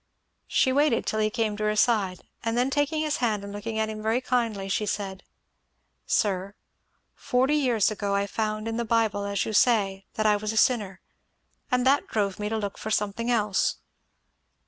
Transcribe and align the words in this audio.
She 0.47 0.73
waited 0.73 1.05
till 1.05 1.19
he 1.19 1.29
came 1.29 1.55
to 1.57 1.63
her 1.65 1.75
side, 1.75 2.21
and 2.43 2.57
then 2.57 2.71
taking 2.71 3.03
his 3.03 3.17
hand 3.17 3.43
and 3.43 3.53
looking 3.53 3.77
at 3.77 3.87
him 3.87 4.01
very 4.01 4.19
kindly, 4.19 4.67
she 4.67 4.87
said, 4.87 5.21
"Sir, 6.07 6.55
forty 7.13 7.53
years 7.53 7.91
ago 7.91 8.15
I 8.15 8.25
found 8.25 8.67
in 8.67 8.77
the 8.77 8.83
Bible, 8.83 9.25
as 9.25 9.45
you 9.45 9.53
say, 9.53 10.07
that 10.15 10.25
I 10.25 10.37
was 10.37 10.51
a 10.51 10.57
sinner, 10.57 11.01
and 11.71 11.85
that 11.85 12.07
drove 12.07 12.39
me 12.39 12.49
to 12.49 12.57
look 12.57 12.79
for 12.79 12.89
something 12.89 13.29
else. 13.29 13.75